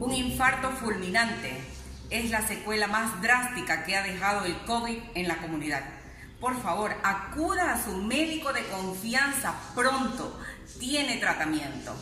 Un 0.00 0.12
infarto 0.12 0.70
fulminante 0.70 1.56
es 2.10 2.30
la 2.30 2.46
secuela 2.46 2.88
más 2.88 3.22
drástica 3.22 3.84
que 3.84 3.96
ha 3.96 4.02
dejado 4.02 4.44
el 4.44 4.56
COVID 4.64 4.98
en 5.14 5.28
la 5.28 5.36
comunidad. 5.38 5.82
Por 6.40 6.60
favor, 6.60 6.94
acuda 7.04 7.72
a 7.72 7.82
su 7.82 7.92
médico 8.02 8.52
de 8.52 8.64
confianza 8.66 9.54
pronto. 9.74 10.38
Tiene 10.80 11.18
tratamiento. 11.18 11.94